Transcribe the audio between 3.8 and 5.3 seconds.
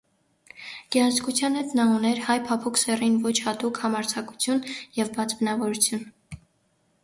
համարձակություն և